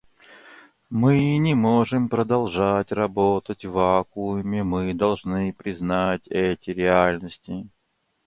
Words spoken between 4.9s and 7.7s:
должны признать эти реальности.